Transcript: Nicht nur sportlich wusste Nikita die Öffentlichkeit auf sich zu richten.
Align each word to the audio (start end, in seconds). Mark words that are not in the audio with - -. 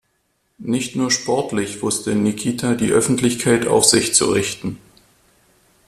Nicht 0.57 0.95
nur 0.95 1.11
sportlich 1.11 1.83
wusste 1.83 2.15
Nikita 2.15 2.73
die 2.73 2.89
Öffentlichkeit 2.91 3.67
auf 3.67 3.85
sich 3.85 4.15
zu 4.15 4.31
richten. 4.31 4.79